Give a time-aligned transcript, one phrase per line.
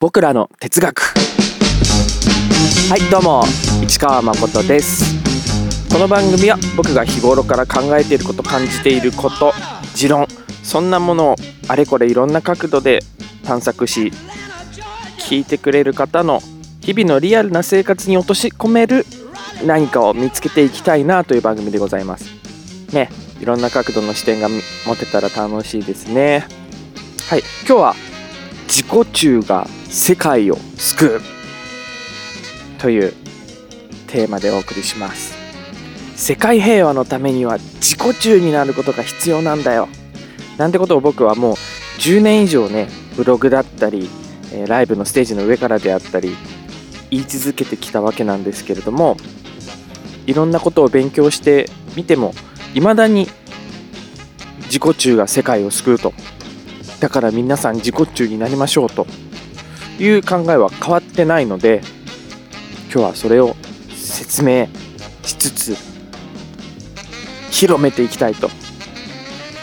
[0.00, 1.02] 僕らの哲学。
[2.88, 3.44] はいどうも
[3.82, 5.04] 市川誠です。
[5.92, 9.52] この番組は僕が日頃から考えていること感じていること
[9.94, 10.26] 持論
[10.62, 11.36] そんなものを
[11.68, 13.00] あれこれいろんな角度で
[13.44, 14.10] 探索し
[15.18, 16.40] 聞いてくれる方の
[16.80, 19.04] 日々のリアルな生活に落とし込める
[19.66, 22.24] 何かを見つけていきたいなという番組でございます。
[22.94, 26.46] ねいろんな角度の視点が持てたら楽しいですね。
[27.28, 27.94] はい今日は
[28.66, 31.20] 自己中が世界を救う
[32.78, 33.12] という
[34.06, 35.34] テーマでお送りします。
[36.14, 39.88] 世界平和のためには自己中になることが必要なんだよ。
[40.58, 41.54] なんてことを僕はもう
[41.98, 42.86] 10年以上ね
[43.16, 44.08] ブログだったり
[44.68, 46.36] ライブのステージの上からであったり
[47.10, 49.16] 言い続けてきたわけなんですけれども
[50.26, 52.32] いろんなことを勉強してみても
[52.74, 53.26] いまだに
[54.66, 56.12] 自己中が世界を救うと。
[57.00, 59.06] だから皆さん自己中になりましょうと。
[60.00, 61.82] いう考えは変わってないので
[62.92, 63.54] 今日はそれを
[63.94, 64.66] 説明
[65.22, 65.76] しつつ
[67.50, 68.48] 広めていきたいと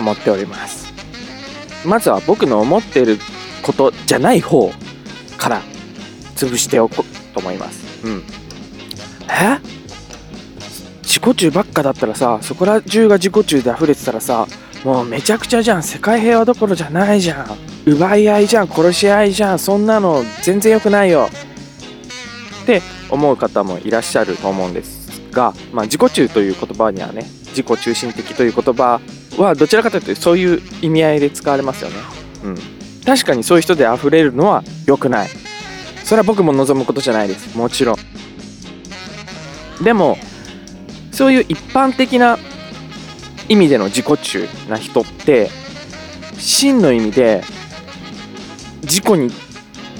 [0.00, 0.92] 思っております。
[1.86, 3.18] まずは僕の思っている
[3.62, 4.72] ことじゃない方
[5.38, 5.62] から
[6.34, 8.06] 潰しておこうと思います。
[8.06, 8.22] うん。
[9.28, 9.73] え？
[11.32, 14.46] 己中ばっかだったらさそこら中が自己中で溢れてたらさ
[14.84, 17.46] もうめちゃくちゃじゃん世界平和どころじゃないじゃん
[17.86, 21.28] 奪い合いじゃん殺し合いじゃんそんなの全然良くないよ
[22.62, 29.00] って思う方もいらっしゃると思うんですが、まあ、自己中という言葉にはね自己中心的という言葉
[29.38, 31.96] はどちらかというとそういう意味合いで使われますよね。
[32.44, 32.56] うん、
[33.04, 35.28] 確かにそういう人で溢れるのは良くない。
[36.04, 37.56] それは僕も望むことじゃないです。
[37.56, 37.96] もちろん。
[39.82, 40.18] でも
[41.14, 42.38] そういう一般的な
[43.48, 45.48] 意味での自己中な人って
[46.38, 47.44] 真の意味で
[48.82, 49.30] 自己に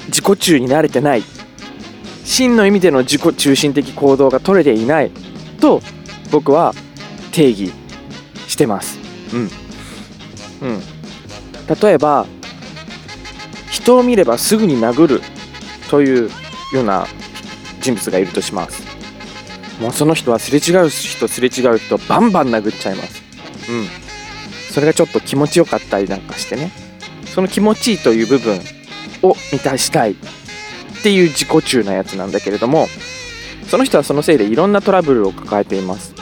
[0.07, 1.23] 自己中に慣れてない。
[2.25, 5.11] 真の意味での自己中心的行動が取れていない。
[5.61, 5.81] と
[6.33, 6.75] 僕は
[7.31, 7.73] 定義
[8.49, 8.99] してます。
[9.33, 10.69] うん。
[10.69, 10.81] うん。
[11.81, 12.27] 例えば
[13.71, 15.23] 人を見ればすぐに殴る
[15.91, 16.31] という
[16.73, 17.07] ような
[17.81, 18.94] 人物がいるとします。
[19.85, 23.23] もうその人はすれ違う人すれ違う人バンバン殴っちゃいます。
[23.71, 23.87] うん。
[24.73, 26.71] それがちょっと気持ちよかったりなんかしてね。
[27.27, 28.59] その気持ちいいという部分
[29.21, 30.15] を満たしたいっ
[31.03, 32.87] ていう自己中なやつなんだけれども
[33.67, 36.15] その人はそのせいでいろんなトラブルを抱えています。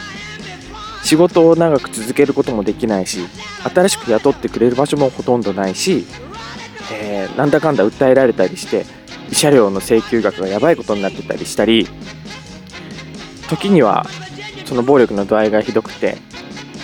[1.04, 3.20] 仕事を長く続けることもできないし
[3.72, 6.04] 新しく雇ってくれる場所もほとんどないし、
[6.92, 8.86] えー、なんだかんだ訴えられたりして
[9.30, 11.86] 慰謝料の請求額がやばいことになってたりしたり
[13.52, 14.06] 時には
[14.64, 16.16] その暴力の度合いがひどくて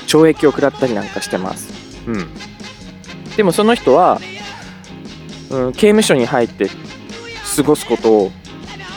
[0.06, 1.72] 懲役を食らったりなんかしてます。
[2.06, 2.28] うん。
[3.36, 4.20] でもその人は、
[5.50, 6.68] うん、刑務所に入って
[7.56, 8.32] 過ごすことを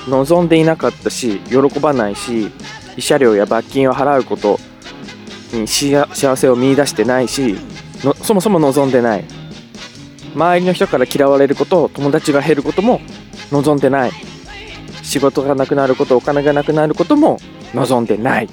[0.09, 2.51] 望んでいなかったし、喜ばないし、
[2.97, 4.59] 慰謝料や罰金を払うこと
[5.53, 7.55] に幸せを見いだしてないし
[8.21, 9.23] そもそも望んでない。
[10.33, 13.01] 周りの人から嫌われること友達が減ることも
[13.51, 14.11] 望んでない。
[15.11, 17.37] 仕事がなくなること、お金がなくなることも
[17.73, 18.49] 望んでない。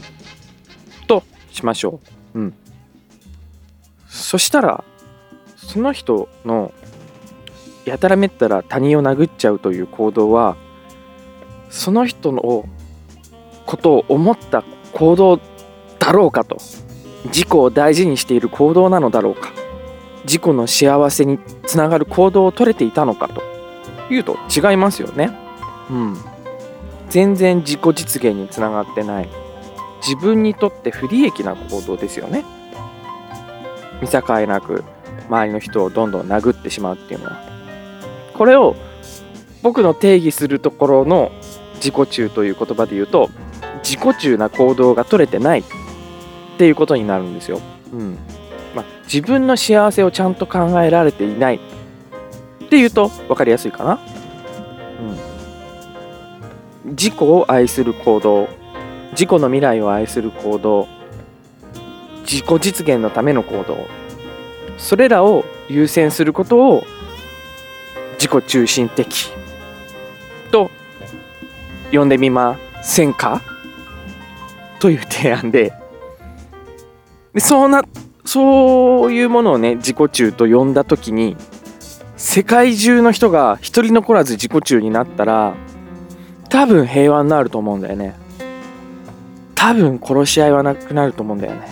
[1.06, 2.00] としましょ
[2.34, 2.38] う。
[2.40, 2.54] うん。
[4.08, 4.82] そしたら、
[5.54, 6.72] その人の
[7.84, 10.56] やたらめったら他人を殴っちゃうという行動は、
[11.70, 12.64] その人の
[13.64, 14.64] ことを思った
[14.94, 15.38] 行動
[16.00, 16.56] だろうかと。
[17.26, 19.52] 自己を大事にしている行動なのだろうか。
[20.24, 21.38] 自己の幸せに
[21.68, 23.42] つながる行動を取れていたのかと
[24.12, 25.30] いうと違いますよね。
[25.88, 26.16] うん。
[27.08, 29.48] 全然自己実現につながってない。
[30.00, 32.44] 自分にとって不利益な行動ですよね
[34.00, 34.84] 見境なく
[35.28, 37.36] 周りの人をどんどん殴ってしまうっていうのは
[38.34, 38.76] これを
[39.62, 41.32] 僕の定義するところの
[41.74, 43.28] 自己中という言葉で言うと
[43.82, 45.64] 自己中な行動が取れてないっ
[46.58, 47.60] ていうことになるんですよ。
[47.92, 48.18] うん
[48.74, 53.98] まあ、自分の幸せをちゃんと考えられていないっていうと分かりやすいかな。
[56.88, 58.48] 自己を愛する行動
[59.12, 60.86] 自己の未来を愛する行動
[62.22, 63.86] 自己実現のための行動
[64.76, 66.84] それらを優先することを
[68.20, 69.30] 自己中心的
[70.50, 70.70] と
[71.92, 73.40] 呼んでみませんか？
[74.78, 75.72] という提案で。
[77.32, 77.82] でそうな
[78.24, 81.36] そういうものをね自己中と呼んだ時に
[82.16, 85.54] 世界中の人が一人残らず自己中になったら
[86.48, 88.14] 多分平和になると思うんだよね。
[89.54, 91.68] 多分殺し合いはなくなると思うんだよね。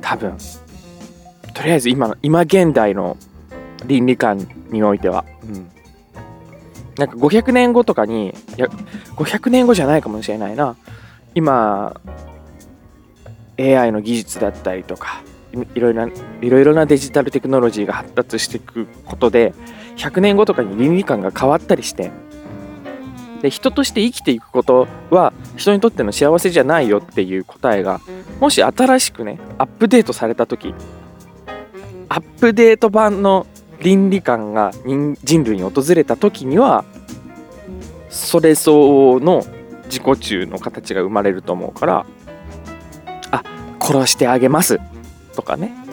[0.00, 0.36] 多分。
[1.54, 3.16] とりあえず今の今現代の
[3.86, 5.68] 倫理観においては、うん、
[6.96, 8.66] なんか500年後とかにいや
[9.16, 10.76] 500年後じゃないかもしれないな。
[11.34, 12.00] 今
[13.58, 15.22] AI の技術だったりとか
[15.52, 19.52] いろいろないろいろなデジタルテクノロジーが発達していくことで
[19.96, 22.10] 100年後とかに倫理観が変わったりして
[23.42, 28.00] で人として生きていくことは人にとっての幸せじゃないよっていう答えが
[28.40, 30.74] もし新しくねアップデートされた時
[32.08, 33.46] アップデート版の
[33.80, 34.72] 倫理観が
[35.22, 36.84] 人類に訪れた時には
[38.08, 39.44] それ相応の
[39.84, 42.06] 自己中の形が生まれると思うから
[43.30, 43.42] あ
[43.80, 44.80] 殺してあげます
[45.34, 45.88] とかね。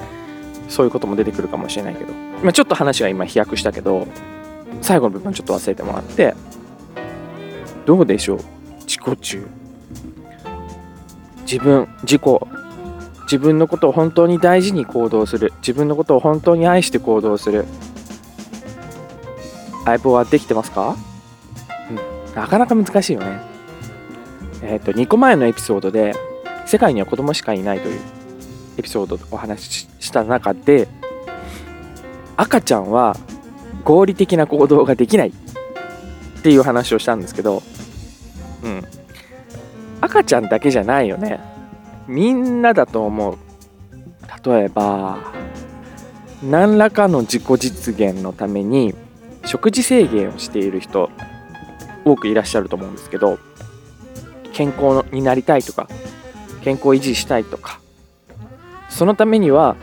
[0.69, 2.13] そういうことも出てくるかもしれないけど、
[2.43, 4.07] ま、ちょっと話は今飛躍したけど
[4.81, 6.35] 最後の部分ちょっと忘れてもらって
[7.85, 8.39] どうでしょう？
[8.85, 9.47] 自己中。
[11.41, 12.21] 自分自己。
[13.23, 15.53] 自分のことを本当に大事に行動する。
[15.57, 17.65] 自分のことを本当に愛して行動する。
[19.85, 20.95] 相棒はできてますか、
[21.89, 23.39] うん、なかなか難しいよね。
[24.63, 26.13] えっ、ー、と2個前のエピソードで
[26.65, 27.99] 世界には子供しかいないという
[28.77, 30.87] エピソードをお話しした中で
[32.35, 33.15] 赤ちゃんは
[33.83, 35.33] 合理的な行動ができない。
[36.45, 37.63] っていう話をしたんですけど
[38.63, 38.83] うん。
[39.99, 41.39] 赤ちゃんだけじゃないよね。
[42.07, 43.37] みんなだと思う。
[44.45, 45.17] 例えば
[46.43, 48.93] 何らかの自己実現のために
[49.43, 51.09] 食事制限をしている人
[52.03, 53.39] 多くいらっしゃると思うんですけど
[54.53, 55.87] 健康になりたいとか
[56.61, 57.79] 健康維持したいとか
[58.89, 59.75] そのためには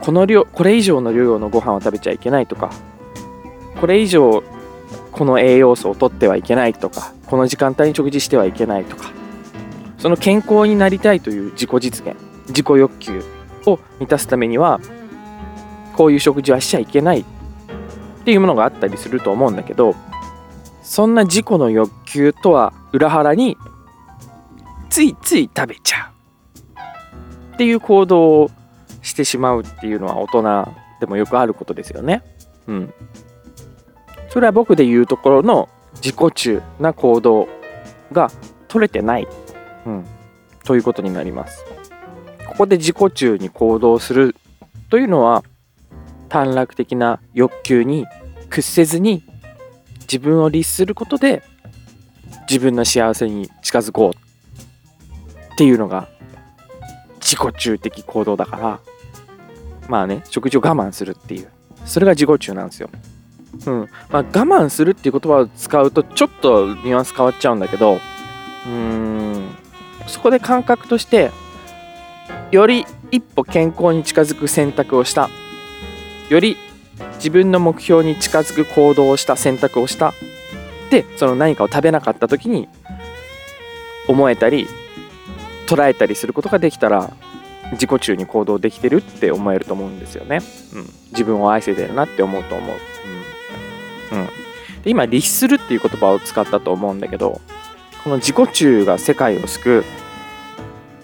[0.00, 2.70] この量これ以上の量のご飯を食べちゃいけないとか
[3.78, 4.42] これ以上
[5.20, 9.12] この栄養素を取ってはいけないとかこの時間帯に食事してはいけないとか
[9.98, 12.16] その健康になりたいという自己実現
[12.48, 13.22] 自己欲求
[13.66, 14.80] を満たすためには
[15.94, 17.24] こういう食事はしちゃいけないっ
[18.24, 19.94] ていうものがあったりすると思うんだけど
[20.82, 23.58] そんな自己の欲求とは裏腹に
[24.88, 26.10] ついつい食べちゃ
[27.52, 28.50] うっていう行動を
[29.02, 32.22] してしまうっていうのは大人でもよくあることですよね。
[32.66, 32.94] うん。
[34.30, 37.48] それは僕で言うところの自己中な行動
[38.12, 38.30] が
[38.68, 39.28] 取れてない
[39.86, 40.04] うん、
[40.64, 41.64] ということになります。
[42.46, 44.36] ここで自己中に行動する
[44.90, 45.44] というのは
[46.28, 48.06] 短絡的な欲求に
[48.50, 49.24] 屈せずに
[50.00, 51.42] 自分を律することで
[52.48, 56.08] 自分の幸せに近づこうっていうのが
[57.20, 58.80] 自己中的行動だから
[59.88, 61.48] まあね食事を我慢するっていう
[61.86, 62.90] それが自己中なんですよ。
[63.66, 63.88] うん。
[64.10, 69.56] まあ、我慢するっていう言葉を使うとちょっとニュアンス変わっちゃうんだけどうーん。
[70.06, 71.30] そこで感覚として
[72.50, 75.28] より一歩健康に近づく選択をした。
[76.28, 76.56] より
[77.16, 80.12] 自分の目標に近づく行動をした選択をした。
[80.90, 82.68] でその何かを食べなかった時に
[84.08, 84.66] 思えたり
[85.66, 87.12] 捉えたりすることができたら
[87.72, 90.40] 自己中に行動できてるって思えると思うんですよね。
[90.74, 92.70] うん、自分を愛せてるなって思うと思う。
[92.70, 92.80] うん、
[94.82, 97.40] で今律するっていう言葉を使ったと思うんだけど
[98.02, 99.84] この自己中が世界を救う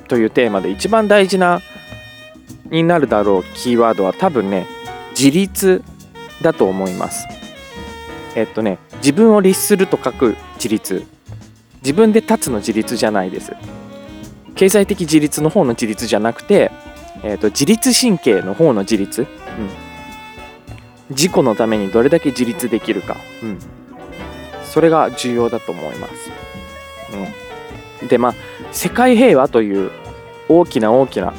[0.09, 1.61] というテーマで一番大事な
[2.71, 4.67] になるだろうキーワードは多分ね
[5.11, 5.83] 自立
[6.43, 7.27] だと思います。
[8.35, 11.07] えっとね自分を律すると書く自立。
[11.83, 13.53] 自分で立つの自立じゃないです。
[14.57, 16.73] 経済的自立の方の自立じゃなくて、
[17.23, 19.27] えっと、自律神経の方の自立、
[21.11, 23.59] 自己のためにどれだけ自立できるか、うん、
[24.65, 26.13] それが重要だと思います、
[28.03, 28.35] うん、でまあ
[28.73, 29.91] 世界平和という
[30.49, 31.33] 大きな大きな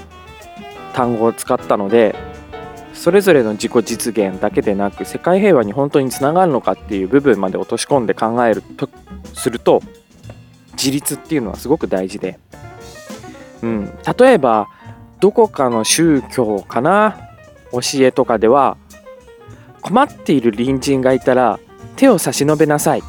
[0.93, 2.15] 単語を使ったので
[2.93, 8.89] それぞれの自己実現だけでなく世界平和に本当につながるのかっていう部分まで落とし込んで考えると
[9.33, 9.81] すると
[10.73, 12.39] 自立っていうのはすごく大事で、
[13.61, 14.67] うん、例えば
[15.19, 17.17] どこかの宗教かな？
[17.71, 18.77] 教えとかでは
[19.87, 21.59] 困っている隣人がいたら
[21.95, 22.99] 手を差し伸べなさい。
[22.99, 23.03] っ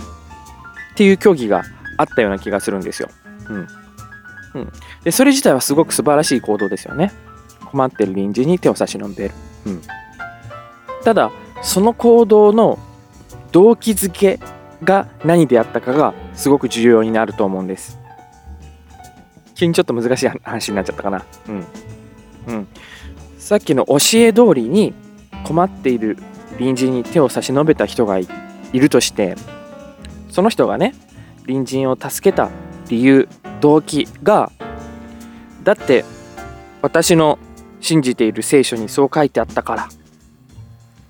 [0.97, 1.65] ていう教義が
[1.97, 3.09] あったような気がするんですよ。
[3.49, 3.69] うん。
[4.55, 4.73] うん、
[5.05, 7.13] でそれ自体はすごく素晴らしい行動ですよね。
[7.67, 9.35] 困ってる臨時に手を差し伸べる、
[9.67, 9.83] うん、
[11.05, 11.31] ただ
[11.63, 12.79] その行動の
[13.53, 14.41] 動機づけ
[14.83, 17.99] が何であったかがすごく重要になると思うんです。
[19.55, 21.25] 急にちょっと難しい話になっちゃったかな。
[21.49, 21.67] うん。
[22.47, 22.69] うん。
[23.39, 24.95] さっきの教え通りに
[25.45, 26.17] 困っている
[26.59, 28.27] 隣人に手を差し伸べた人がい
[28.73, 29.37] るとして
[30.31, 30.95] その人がね
[31.47, 32.51] 隣人を助けた
[32.89, 33.29] 理由
[33.61, 34.53] 動機が
[35.63, 36.05] だって
[36.83, 37.39] 私の
[37.81, 39.89] 信じている聖書にそう書いてあったから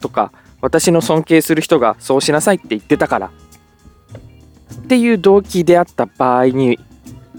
[0.00, 3.30] とか私の尊敬する人がそうしなさいって言ってたから
[4.74, 6.78] っていう動機であった場合に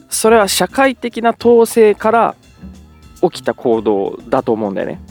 [0.09, 2.35] それは社会的な統制から
[3.21, 5.01] 起きた行動だと思うんだよね。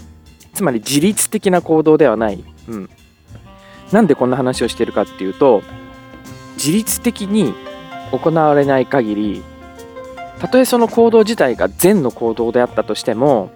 [0.54, 2.42] つまり自律的な行動ではない。
[2.68, 2.90] うん。
[3.92, 5.62] なんでこんな話をしてるかっていうと
[6.56, 7.54] 自律的に
[8.12, 9.42] 行われない限り
[10.40, 13.50] たとえその行動自体が善の行動であったとしても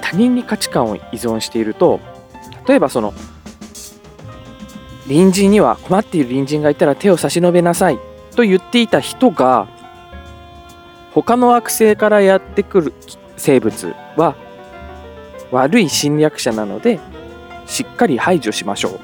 [0.00, 2.00] 他人に価値観を依存していると
[2.66, 3.14] 例えばその
[5.06, 7.98] 隣人には困っている隣人がいたら手を差し伸べなさい
[8.34, 9.68] と言っていた人が
[11.12, 12.94] 他の惑星からやってくる
[13.36, 14.36] 生物は
[15.50, 17.00] 悪い侵略者なので
[17.66, 19.00] しっかり排除しましょ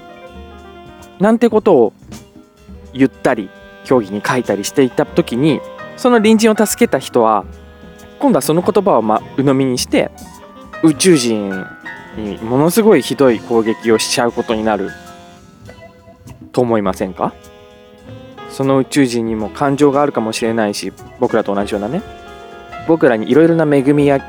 [1.20, 1.22] う。
[1.22, 1.92] なんてことを
[2.92, 3.48] 言ったり
[3.84, 5.60] 競技に書いたりしていた時に
[5.96, 7.44] その隣人を助けた人は
[8.18, 10.10] 今度はその言葉をま鵜呑みにして
[10.82, 11.66] 宇宙人
[12.16, 14.90] にものすごいひどい攻撃をしちゃうことになる。
[16.52, 17.34] と思いませんか？
[18.50, 22.02] その宇宙人にも感情があるかもしれないし僕らと同じようなね。
[22.88, 24.20] 僕らにいろいろな恵みや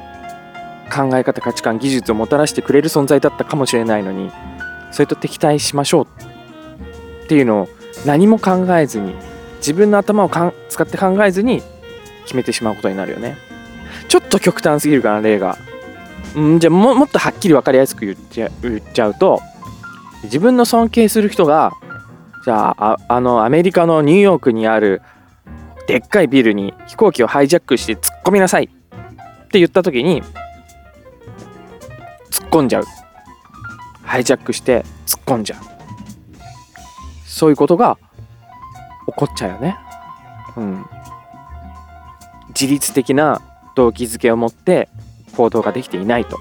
[0.88, 4.32] 考え方価値観技術をもたらしてくれる存在だったかもしれないのに
[4.91, 6.08] それと敵対しましょう
[7.25, 7.70] っていうのを
[8.06, 9.15] 何も考えずに
[9.58, 11.62] 自分の頭をかん使って考えずに
[12.24, 13.38] 決めてしまうことになるよね。
[14.08, 15.58] ちょっと極端すぎるかな例が。
[16.38, 19.41] んじゃあもっとはっきり分かりやすく言っちゃ言っちゃうと
[20.24, 21.72] 自分の尊敬する人が
[22.44, 25.01] じゃああのアメリカのニューヨークにある
[25.88, 30.22] でっかいビルに飛行機をハイジャックして突っ込みなさいって言った時に
[32.58, 32.86] 込んじゃう。
[34.04, 35.60] ハイジャックして突っ込んじゃう。
[37.26, 37.98] そういうことが
[39.08, 39.78] 起こっちゃうよね。
[40.56, 40.86] うん。
[42.50, 43.42] 自律的な
[43.76, 44.90] 動機づけを持って
[45.36, 46.40] 行動ができていないと。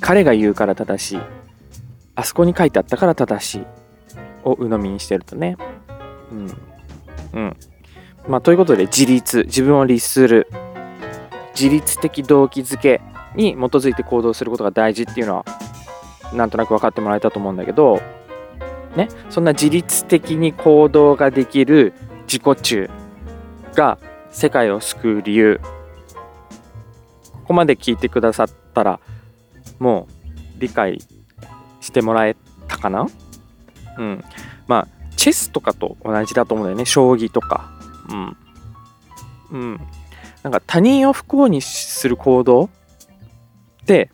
[0.00, 1.20] 彼が言うから正しい。
[2.14, 3.66] あそこに書いてあったから正しい。
[4.44, 5.56] を鵜呑みにしてるとね。
[6.30, 6.46] うん。
[7.34, 7.56] うん。
[8.28, 9.42] まあということで自立。
[9.46, 10.48] 自分を律する。
[11.54, 13.00] 自律的動機づけ。
[13.36, 15.44] に基づいて行動することが大事っていうのは
[16.32, 18.00] なんとなく分かってもらえたと思うんだけど
[18.96, 21.92] ねそんな自律的に行動ができる
[22.26, 22.90] 自己中
[23.74, 23.98] が
[24.30, 25.60] 世界を救う理由
[27.32, 28.98] ここまで聞いてくださったら
[29.78, 30.98] もう理解
[31.80, 33.06] してもらえたかな？
[33.98, 34.24] うん。
[34.66, 36.84] まあチェスとかと同じだと思うんだよね。
[36.84, 37.70] 将棋とか。
[38.10, 38.36] うん。
[39.52, 39.80] うん。
[40.42, 42.68] なんか他人を不幸にする行動
[43.86, 44.10] って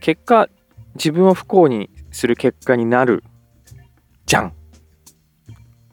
[0.00, 0.48] 結果
[0.94, 3.24] 自分を不幸にする結果になる
[4.26, 4.52] じゃん。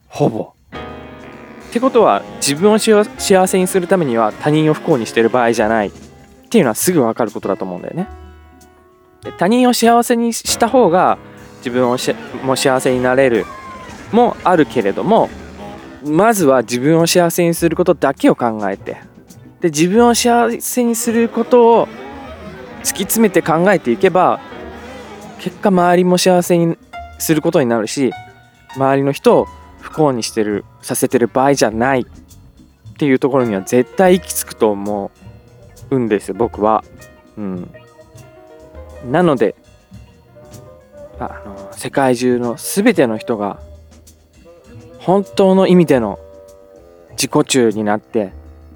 [0.07, 0.53] ほぼ。
[1.69, 5.87] ってことは自分を幸せにするためには他人を不幸にしてる場合じゃない。
[5.87, 5.91] っ
[6.49, 8.07] ていうのはすぐ分かることだと思うんだよね。
[9.39, 11.17] 他人を幸せにした方が
[11.57, 11.97] 自分を
[12.43, 13.45] も幸せになれる
[14.11, 15.29] もあるけれども
[16.05, 18.97] まずは自分を幸せにすることだけを考えて。
[19.61, 21.87] で自分を幸せにすることを
[22.79, 24.39] 突き詰めて考えていけば
[25.39, 26.77] 結果周りも幸せに
[27.17, 28.11] することになるし
[28.75, 29.47] 周りの人を
[29.79, 32.05] 不幸にしてるさせてる場合じゃないっ
[32.97, 35.11] ていうところには絶対行き着くと思
[35.89, 36.83] うんです僕は。
[37.37, 37.71] うん、
[39.09, 39.55] なので
[41.19, 43.59] あの世界中の全ての人が
[44.99, 46.19] 本当の意味での
[47.11, 48.33] 自己中になって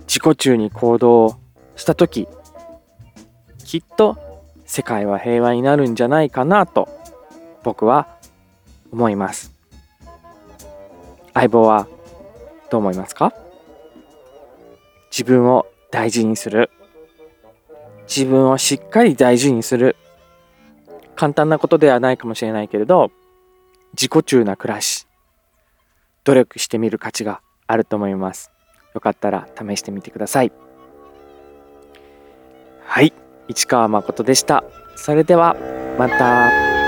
[0.07, 1.37] 自己中に行動
[1.75, 2.27] した時
[3.73, 4.19] きっと
[4.67, 6.87] 世界は平和になるんじゃないかなと
[7.63, 8.07] 僕は
[8.91, 9.51] 思います。
[11.33, 11.87] 相棒は
[12.69, 13.33] どう思いますか？
[15.09, 16.69] 自分を大事にする。
[18.07, 19.95] 自分をしっかり大事にする。
[21.15, 23.09] 簡単なことではないかもしれないけれど
[23.93, 25.07] 自己中な暮らし。
[26.25, 28.51] 努力してみる価値があると思います。
[28.93, 30.51] よかったら試してみてください。
[32.85, 33.11] はい。
[33.53, 34.63] 市川誠でした。
[34.95, 35.55] それでは
[35.97, 36.82] また。